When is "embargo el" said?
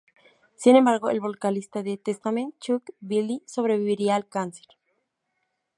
0.77-1.19